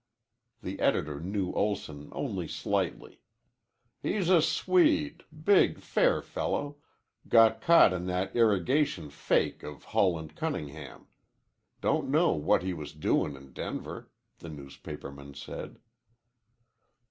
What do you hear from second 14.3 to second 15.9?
the newspaperman said.